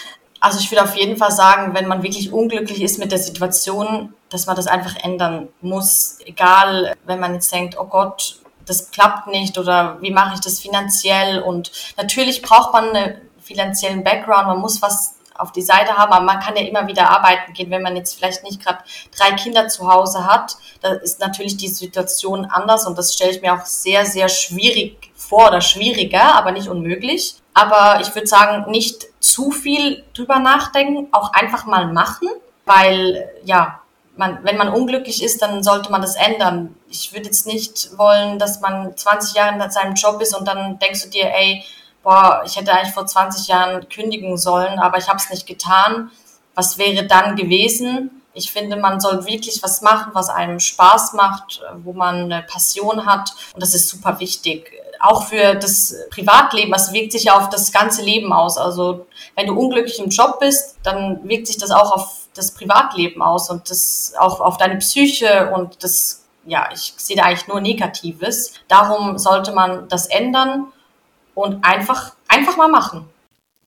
[0.42, 4.12] also ich würde auf jeden Fall sagen, wenn man wirklich unglücklich ist mit der Situation,
[4.28, 6.18] dass man das einfach ändern muss.
[6.26, 10.58] Egal, wenn man jetzt denkt, oh Gott, das klappt nicht oder wie mache ich das
[10.58, 11.40] finanziell?
[11.40, 16.24] Und natürlich braucht man einen finanziellen Background, man muss was auf die Seite haben, aber
[16.24, 18.82] man kann ja immer wieder arbeiten gehen, wenn man jetzt vielleicht nicht gerade
[19.16, 20.56] drei Kinder zu Hause hat.
[20.80, 25.12] Da ist natürlich die Situation anders und das stelle ich mir auch sehr, sehr schwierig
[25.14, 27.36] vor oder schwieriger, aber nicht unmöglich.
[27.54, 32.28] Aber ich würde sagen, nicht zu viel drüber nachdenken, auch einfach mal machen,
[32.64, 33.80] weil ja,
[34.16, 36.74] man, wenn man unglücklich ist, dann sollte man das ändern.
[36.88, 40.78] Ich würde jetzt nicht wollen, dass man 20 Jahre in seinem Job ist und dann
[40.78, 41.64] denkst du dir, ey,
[42.02, 46.10] boah, ich hätte eigentlich vor 20 Jahren kündigen sollen, aber ich habe es nicht getan.
[46.54, 48.21] Was wäre dann gewesen?
[48.34, 53.06] Ich finde, man soll wirklich was machen, was einem Spaß macht, wo man eine Passion
[53.06, 53.34] hat.
[53.54, 54.72] Und das ist super wichtig.
[55.00, 58.56] Auch für das Privatleben, das wirkt sich ja auf das ganze Leben aus.
[58.56, 63.20] Also wenn du unglücklich im Job bist, dann wirkt sich das auch auf das Privatleben
[63.20, 67.60] aus und das auch auf deine Psyche und das, ja, ich sehe da eigentlich nur
[67.60, 68.54] Negatives.
[68.68, 70.68] Darum sollte man das ändern
[71.34, 73.08] und einfach, einfach mal machen.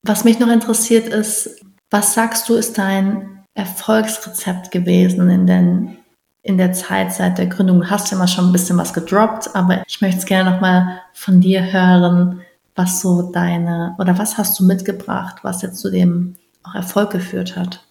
[0.03, 5.97] Was mich noch interessiert ist, was sagst du, ist dein Erfolgsrezept gewesen in, den,
[6.43, 7.81] in der Zeit seit der Gründung?
[7.81, 11.01] Du hast ja mal schon ein bisschen was gedroppt, aber ich möchte es gerne nochmal
[11.13, 12.41] von dir hören,
[12.75, 17.55] was so deine, oder was hast du mitgebracht, was jetzt zu dem auch Erfolg geführt
[17.55, 17.81] hat?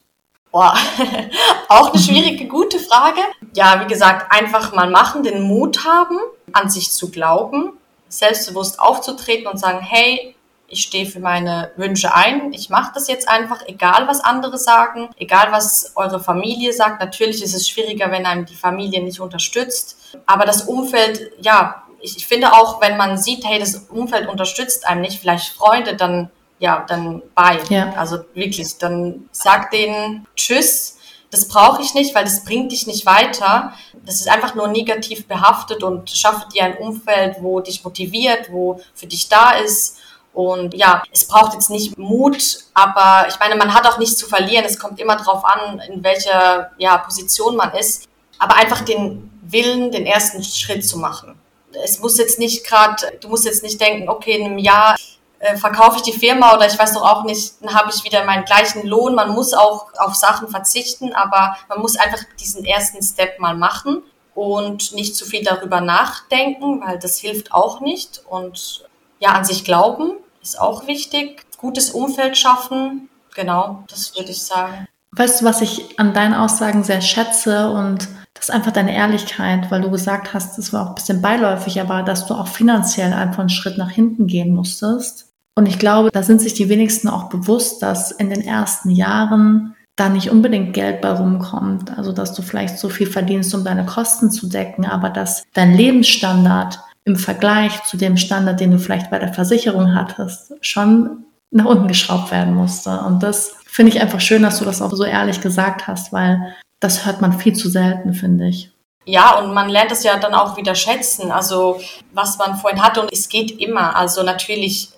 [0.52, 0.76] Boah,
[1.68, 3.20] auch eine schwierige, gute Frage.
[3.54, 6.18] Ja, wie gesagt, einfach mal machen, den Mut haben,
[6.52, 7.72] an sich zu glauben
[8.18, 10.34] selbstbewusst aufzutreten und sagen, hey,
[10.66, 15.10] ich stehe für meine Wünsche ein, ich mache das jetzt einfach, egal was andere sagen,
[15.16, 17.00] egal was eure Familie sagt.
[17.00, 22.16] Natürlich ist es schwieriger, wenn einem die Familie nicht unterstützt, aber das Umfeld, ja, ich,
[22.16, 26.30] ich finde auch, wenn man sieht, hey, das Umfeld unterstützt einem nicht, vielleicht Freunde, dann
[26.60, 27.58] ja, dann bei.
[27.68, 27.92] Ja.
[27.94, 30.94] Also wirklich, dann sag denen Tschüss
[31.34, 33.72] das brauche ich nicht, weil das bringt dich nicht weiter.
[34.06, 38.80] Das ist einfach nur negativ behaftet und schaffe dir ein Umfeld, wo dich motiviert, wo
[38.94, 39.98] für dich da ist.
[40.34, 44.26] Und ja, es braucht jetzt nicht Mut, aber ich meine, man hat auch nichts zu
[44.26, 44.64] verlieren.
[44.64, 48.08] Es kommt immer darauf an, in welcher ja, Position man ist.
[48.40, 51.38] Aber einfach den Willen, den ersten Schritt zu machen.
[51.84, 54.96] Es muss jetzt nicht gerade, du musst jetzt nicht denken, okay, in einem Jahr
[55.38, 58.24] äh, verkaufe ich die Firma oder ich weiß doch auch nicht, dann habe ich wieder
[58.24, 59.14] meinen gleichen Lohn.
[59.14, 64.02] Man muss auch auf Sachen verzichten, aber man muss einfach diesen ersten Step mal machen
[64.34, 68.24] und nicht zu viel darüber nachdenken, weil das hilft auch nicht.
[68.28, 68.88] Und
[69.20, 71.44] ja, an sich glauben ist auch wichtig.
[71.58, 74.86] Gutes Umfeld schaffen, genau, das würde ich sagen.
[75.12, 79.70] Weißt du, was ich an deinen Aussagen sehr schätze und das ist einfach deine Ehrlichkeit,
[79.70, 83.12] weil du gesagt hast, das war auch ein bisschen beiläufig, aber dass du auch finanziell
[83.12, 85.28] einfach einen Schritt nach hinten gehen musstest.
[85.54, 89.76] Und ich glaube, da sind sich die wenigsten auch bewusst, dass in den ersten Jahren
[89.96, 91.96] da nicht unbedingt Geld bei rumkommt.
[91.96, 95.74] Also, dass du vielleicht so viel verdienst, um deine Kosten zu decken, aber dass dein
[95.74, 101.66] Lebensstandard im Vergleich zu dem Standard, den du vielleicht bei der Versicherung hattest, schon nach
[101.66, 103.00] unten geschraubt werden musste.
[103.00, 106.54] Und das finde ich einfach schön, dass du das auch so ehrlich gesagt hast, weil
[106.80, 108.70] das hört man viel zu selten, finde ich.
[109.06, 111.78] Ja, und man lernt es ja dann auch wieder schätzen, also
[112.12, 113.94] was man vorhin hatte und es geht immer.
[113.96, 114.94] Also natürlich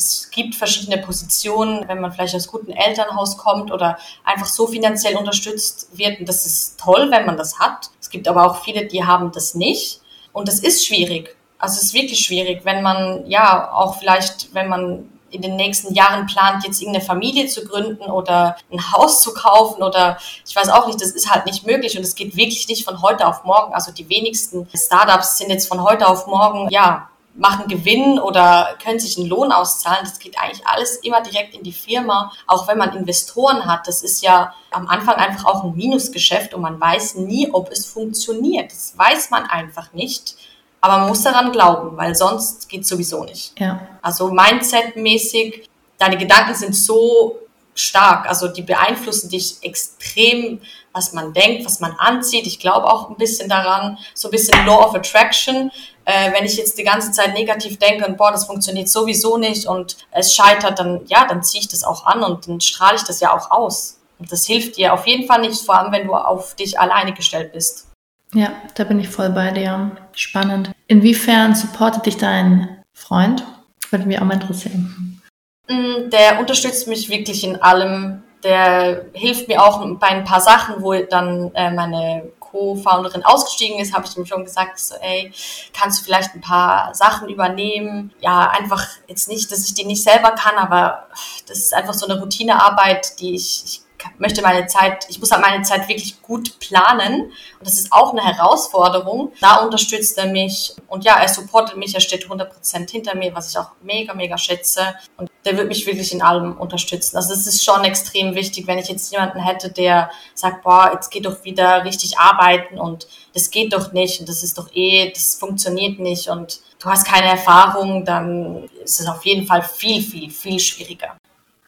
[0.00, 5.16] es gibt verschiedene Positionen, wenn man vielleicht aus gutem Elternhaus kommt oder einfach so finanziell
[5.16, 6.20] unterstützt wird.
[6.20, 7.90] Und das ist toll, wenn man das hat.
[8.00, 10.00] Es gibt aber auch viele, die haben das nicht.
[10.32, 11.36] Und das ist schwierig.
[11.60, 15.94] Also es ist wirklich schwierig, wenn man, ja, auch vielleicht, wenn man in den nächsten
[15.94, 20.70] Jahren plant, jetzt irgendeine Familie zu gründen oder ein Haus zu kaufen oder ich weiß
[20.70, 23.44] auch nicht, das ist halt nicht möglich und es geht wirklich nicht von heute auf
[23.44, 23.72] morgen.
[23.72, 28.98] Also die wenigsten Startups sind jetzt von heute auf morgen, ja, machen Gewinn oder können
[28.98, 30.00] sich einen Lohn auszahlen.
[30.02, 32.32] Das geht eigentlich alles immer direkt in die Firma.
[32.46, 36.60] Auch wenn man Investoren hat, das ist ja am Anfang einfach auch ein Minusgeschäft und
[36.60, 38.72] man weiß nie, ob es funktioniert.
[38.72, 40.36] Das weiß man einfach nicht.
[40.80, 43.58] Aber man muss daran glauben, weil sonst geht sowieso nicht.
[43.58, 43.80] Ja.
[44.02, 47.36] Also Mindset-mäßig, deine Gedanken sind so
[47.74, 50.60] stark, also die beeinflussen dich extrem,
[50.92, 52.46] was man denkt, was man anzieht.
[52.46, 55.70] Ich glaube auch ein bisschen daran, so ein bisschen Law of Attraction
[56.10, 59.66] äh, wenn ich jetzt die ganze Zeit negativ denke und boah, das funktioniert sowieso nicht
[59.66, 63.04] und es scheitert, dann ja, dann ziehe ich das auch an und dann strahle ich
[63.04, 63.98] das ja auch aus.
[64.18, 67.14] Und das hilft dir auf jeden Fall nicht, vor allem wenn du auf dich alleine
[67.14, 67.86] gestellt bist.
[68.34, 69.90] Ja, da bin ich voll bei dir.
[70.12, 70.70] Spannend.
[70.86, 73.44] Inwiefern supportet dich dein Freund?
[73.90, 75.20] Würde mich auch mal interessieren.
[75.68, 78.22] Mm, der unterstützt mich wirklich in allem.
[78.44, 83.94] Der hilft mir auch bei ein paar Sachen, wo dann äh, meine Co-Founderin ausgestiegen ist,
[83.94, 85.32] habe ich ihm schon gesagt, so, ey,
[85.72, 88.12] kannst du vielleicht ein paar Sachen übernehmen?
[88.20, 91.06] Ja, einfach jetzt nicht, dass ich die nicht selber kann, aber
[91.46, 93.80] das ist einfach so eine Routinearbeit, die ich, ich
[94.18, 97.22] möchte meine Zeit, ich muss halt meine Zeit wirklich gut planen.
[97.24, 99.32] Und das ist auch eine Herausforderung.
[99.40, 100.74] Da unterstützt er mich.
[100.88, 104.38] Und ja, er supportet mich, er steht 100% hinter mir, was ich auch mega, mega
[104.38, 104.94] schätze.
[105.16, 107.16] Und der wird mich wirklich in allem unterstützen.
[107.16, 111.10] Also das ist schon extrem wichtig, wenn ich jetzt jemanden hätte, der sagt, boah, jetzt
[111.10, 115.10] geht doch wieder richtig arbeiten und das geht doch nicht und das ist doch eh,
[115.10, 120.02] das funktioniert nicht und du hast keine Erfahrung, dann ist es auf jeden Fall viel,
[120.02, 121.16] viel, viel schwieriger.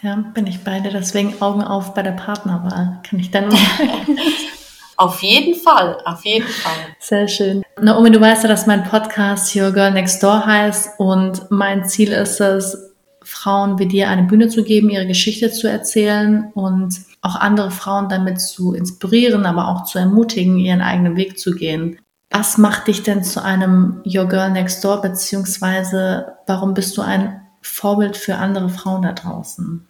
[0.03, 0.91] Ja, bin ich beide.
[0.91, 3.01] Deswegen Augen auf bei der Partnerwahl.
[3.09, 3.59] Kann ich dann nur
[4.97, 6.73] Auf jeden Fall, auf jeden Fall.
[7.01, 7.65] Sehr schön.
[7.81, 12.13] Naomi, du weißt ja, dass mein Podcast Your Girl Next Door heißt und mein Ziel
[12.13, 12.93] ist es,
[13.25, 18.09] Frauen wie dir eine Bühne zu geben, ihre Geschichte zu erzählen und auch andere Frauen
[18.09, 21.99] damit zu inspirieren, aber auch zu ermutigen, ihren eigenen Weg zu gehen.
[22.31, 27.41] Was macht dich denn zu einem Your Girl Next Door, beziehungsweise warum bist du ein
[27.61, 29.87] Vorbild für andere Frauen da draußen?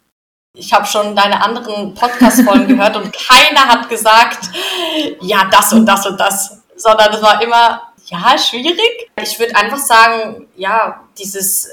[0.54, 4.50] Ich habe schon deine anderen Podcast-Folgen gehört und keiner hat gesagt,
[5.22, 9.10] ja, das und das und das, sondern es war immer, ja, schwierig.
[9.16, 11.70] Ich würde einfach sagen, ja, dieses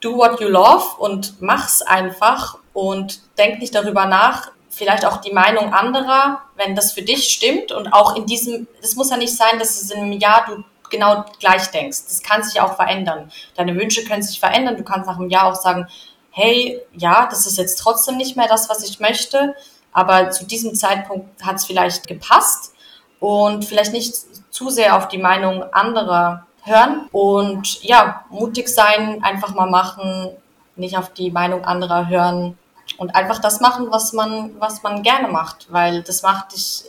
[0.00, 5.32] do what you love und mach's einfach und denk nicht darüber nach, vielleicht auch die
[5.32, 9.36] Meinung anderer, wenn das für dich stimmt und auch in diesem, es muss ja nicht
[9.36, 11.98] sein, dass es in einem Jahr du genau gleich denkst.
[12.08, 13.30] Das kann sich auch verändern.
[13.54, 14.76] Deine Wünsche können sich verändern.
[14.76, 15.86] Du kannst nach einem Jahr auch sagen,
[16.30, 19.54] hey, ja, das ist jetzt trotzdem nicht mehr das, was ich möchte,
[19.92, 22.72] aber zu diesem Zeitpunkt hat es vielleicht gepasst
[23.20, 24.14] und vielleicht nicht
[24.50, 30.30] zu sehr auf die Meinung anderer hören und ja, mutig sein, einfach mal machen,
[30.76, 32.56] nicht auf die Meinung anderer hören
[32.96, 36.84] und einfach das machen, was man, was man gerne macht, weil das macht dich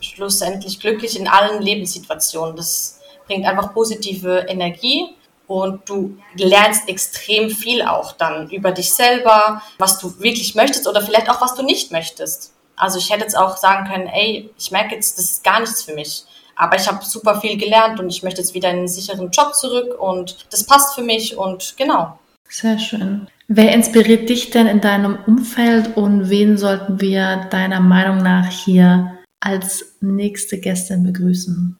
[0.00, 2.56] schlussendlich glücklich in allen Lebenssituationen.
[2.56, 5.14] Das bringt einfach positive Energie
[5.46, 11.02] und du lernst extrem viel auch dann über dich selber, was du wirklich möchtest oder
[11.02, 12.52] vielleicht auch was du nicht möchtest.
[12.76, 15.82] Also ich hätte jetzt auch sagen können, ey, ich merke jetzt, das ist gar nichts
[15.82, 16.24] für mich.
[16.56, 19.54] Aber ich habe super viel gelernt und ich möchte jetzt wieder in einen sicheren Job
[19.54, 22.18] zurück und das passt für mich und genau.
[22.48, 23.28] Sehr schön.
[23.48, 29.18] Wer inspiriert dich denn in deinem Umfeld und wen sollten wir deiner Meinung nach hier
[29.40, 31.78] als nächste Gästin begrüßen?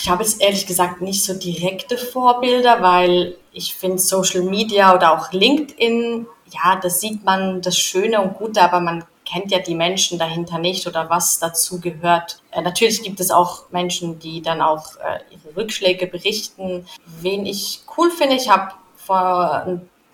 [0.00, 5.12] Ich habe jetzt ehrlich gesagt nicht so direkte Vorbilder, weil ich finde Social Media oder
[5.12, 9.74] auch LinkedIn, ja, da sieht man das Schöne und Gute, aber man kennt ja die
[9.74, 12.40] Menschen dahinter nicht oder was dazu gehört.
[12.50, 16.86] Äh, natürlich gibt es auch Menschen, die dann auch äh, ihre Rückschläge berichten.
[17.20, 19.64] Wen ich cool finde, ich habe vor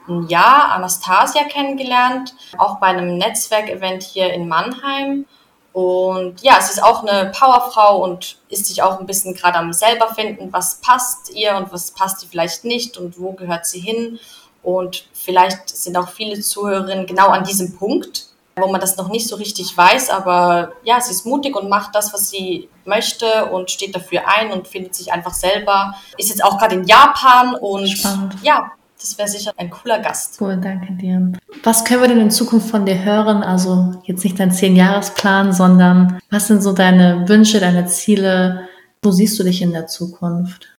[0.09, 5.27] einem Jahr Anastasia kennengelernt, auch bei einem Netzwerkevent hier in Mannheim.
[5.73, 9.73] Und ja, es ist auch eine Powerfrau und ist sich auch ein bisschen gerade am
[9.73, 13.81] selber finden, was passt ihr und was passt ihr vielleicht nicht und wo gehört sie
[13.81, 14.19] hin.
[14.63, 19.29] Und vielleicht sind auch viele Zuhörerinnen genau an diesem Punkt, wo man das noch nicht
[19.29, 23.71] so richtig weiß, aber ja, sie ist mutig und macht das, was sie möchte und
[23.71, 25.95] steht dafür ein und findet sich einfach selber.
[26.19, 28.35] Ist jetzt auch gerade in Japan und Spannend.
[28.43, 30.41] ja, das wäre sicher ein cooler Gast.
[30.41, 31.33] Cool, danke dir.
[31.63, 33.43] Was können wir denn in Zukunft von dir hören?
[33.43, 38.69] Also jetzt nicht dein Zehn-Jahres-Plan, sondern was sind so deine Wünsche, deine Ziele?
[39.03, 40.77] Wo siehst du dich in der Zukunft?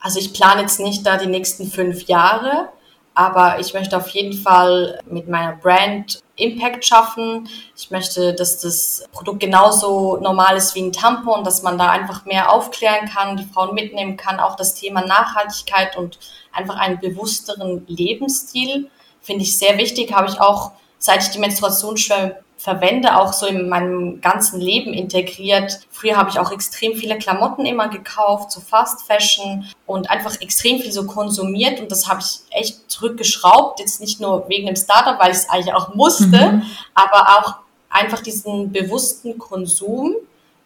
[0.00, 2.70] Also ich plane jetzt nicht da die nächsten fünf Jahre,
[3.14, 7.48] aber ich möchte auf jeden Fall mit meiner Brand Impact schaffen.
[7.76, 12.24] Ich möchte, dass das Produkt genauso normal ist wie ein Tampon, dass man da einfach
[12.24, 16.18] mehr aufklären kann, die Frauen mitnehmen kann, auch das Thema Nachhaltigkeit und
[16.52, 18.90] einfach einen bewussteren Lebensstil
[19.22, 20.12] finde ich sehr wichtig.
[20.12, 25.80] Habe ich auch, seit ich die Menstruationsschwämme verwende, auch so in meinem ganzen Leben integriert.
[25.90, 30.78] Früher habe ich auch extrem viele Klamotten immer gekauft, so Fast Fashion und einfach extrem
[30.78, 33.80] viel so konsumiert und das habe ich echt zurückgeschraubt.
[33.80, 36.62] Jetzt nicht nur wegen dem Startup, weil ich es eigentlich auch musste, mhm.
[36.94, 37.54] aber auch
[37.90, 40.14] einfach diesen bewussten Konsum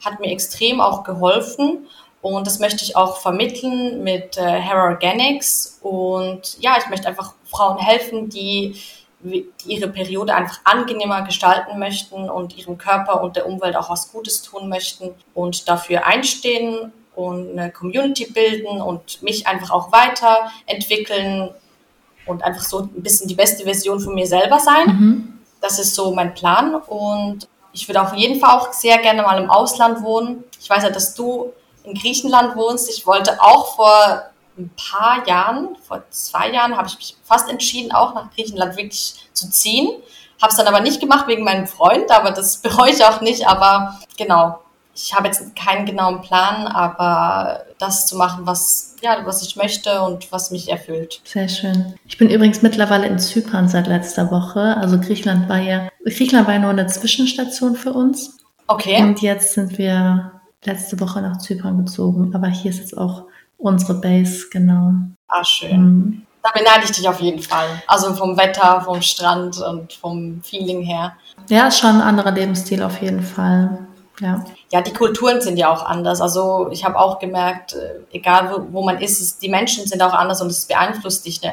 [0.04, 1.86] hat mir extrem auch geholfen
[2.20, 7.32] und das möchte ich auch vermitteln mit äh, Hair Organics und ja, ich möchte einfach
[7.46, 9.05] Frauen helfen, die die
[9.64, 14.42] ihre Periode einfach angenehmer gestalten möchten und ihrem Körper und der Umwelt auch was Gutes
[14.42, 21.50] tun möchten und dafür einstehen und eine Community bilden und mich einfach auch weiterentwickeln
[22.26, 24.86] und einfach so ein bisschen die beste Version von mir selber sein.
[24.86, 25.38] Mhm.
[25.60, 29.42] Das ist so mein Plan und ich würde auf jeden Fall auch sehr gerne mal
[29.42, 30.44] im Ausland wohnen.
[30.60, 31.52] Ich weiß ja, dass du
[31.84, 32.90] in Griechenland wohnst.
[32.90, 34.22] Ich wollte auch vor
[34.58, 39.14] ein paar Jahren, vor zwei Jahren, habe ich mich fast entschieden, auch nach Griechenland wirklich
[39.32, 39.88] zu ziehen.
[40.40, 43.46] Habe es dann aber nicht gemacht wegen meinem Freund, aber das bereue ich auch nicht.
[43.46, 44.60] Aber genau,
[44.94, 50.00] ich habe jetzt keinen genauen Plan, aber das zu machen, was, ja, was ich möchte
[50.02, 51.20] und was mich erfüllt.
[51.24, 51.94] Sehr schön.
[52.06, 54.76] Ich bin übrigens mittlerweile in Zypern seit letzter Woche.
[54.78, 58.38] Also Griechenland war ja, Griechenland war ja nur eine Zwischenstation für uns.
[58.66, 59.02] Okay.
[59.02, 60.32] Und jetzt sind wir
[60.64, 62.34] letzte Woche nach Zypern gezogen.
[62.34, 63.24] Aber hier ist jetzt auch
[63.58, 64.92] unsere Base, genau.
[65.28, 65.80] Ah, schön.
[65.80, 66.26] Mhm.
[66.42, 67.66] Da beneide ich dich auf jeden Fall.
[67.88, 71.16] Also vom Wetter, vom Strand und vom Feeling her.
[71.48, 73.86] Ja, ist schon ein anderer Lebensstil auf jeden Fall.
[74.20, 74.44] Ja.
[74.70, 76.20] ja, die Kulturen sind ja auch anders.
[76.20, 80.02] Also ich habe auch gemerkt, äh, egal wo, wo man ist, es, die Menschen sind
[80.02, 81.52] auch anders und es beeinflusst dich ne,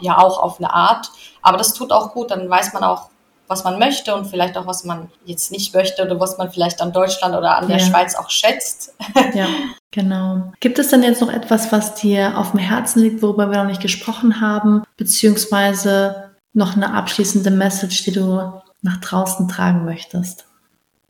[0.00, 1.10] ja auch auf eine Art.
[1.40, 3.08] Aber das tut auch gut, dann weiß man auch,
[3.52, 6.80] was man möchte und vielleicht auch, was man jetzt nicht möchte oder was man vielleicht
[6.80, 7.84] an Deutschland oder an der ja.
[7.84, 8.94] Schweiz auch schätzt.
[9.34, 9.46] Ja,
[9.90, 10.52] genau.
[10.60, 13.68] Gibt es denn jetzt noch etwas, was dir auf dem Herzen liegt, worüber wir noch
[13.68, 20.44] nicht gesprochen haben, beziehungsweise noch eine abschließende Message, die du nach draußen tragen möchtest?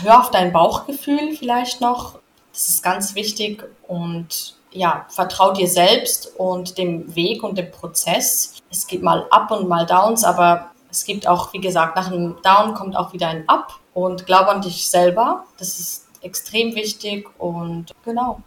[0.03, 2.19] hör auf dein Bauchgefühl vielleicht noch.
[2.53, 8.55] Das ist ganz wichtig und ja, vertrau dir selbst und dem Weg und dem Prozess.
[8.71, 12.37] Es geht mal Up und mal Downs, aber es gibt auch, wie gesagt, nach einem
[12.43, 15.45] Down kommt auch wieder ein Up und glaub an dich selber.
[15.59, 18.41] Das ist extrem wichtig und genau.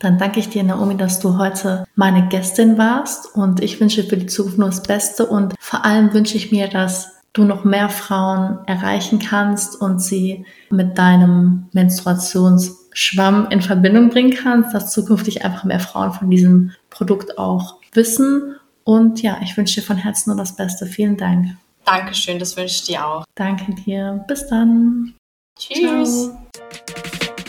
[0.00, 4.16] Dann danke ich dir, Naomi, dass du heute meine Gästin warst und ich wünsche für
[4.16, 7.88] die Zukunft nur das Beste und vor allem wünsche ich mir, dass du noch mehr
[7.88, 15.64] Frauen erreichen kannst und sie mit deinem Menstruationsschwamm in Verbindung bringen kannst, dass zukünftig einfach
[15.64, 18.56] mehr Frauen von diesem Produkt auch wissen.
[18.84, 20.86] Und ja, ich wünsche dir von Herzen nur das Beste.
[20.86, 21.56] Vielen Dank.
[21.84, 23.24] Dankeschön, das wünsche ich dir auch.
[23.34, 24.24] Danke dir.
[24.28, 25.14] Bis dann.
[25.58, 26.30] Tschüss.
[26.30, 26.46] Ciao.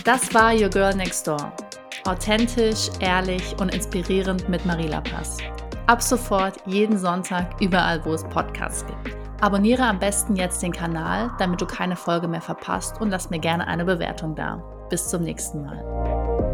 [0.03, 1.53] Das war Your Girl Next Door.
[2.05, 5.37] Authentisch, ehrlich und inspirierend mit Marila Pass.
[5.87, 9.15] Ab sofort jeden Sonntag überall, wo es Podcasts gibt.
[9.41, 13.39] Abonniere am besten jetzt den Kanal, damit du keine Folge mehr verpasst und lass mir
[13.39, 14.61] gerne eine Bewertung da.
[14.89, 16.52] Bis zum nächsten Mal.